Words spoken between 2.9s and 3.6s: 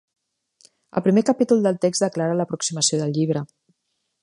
del llibre.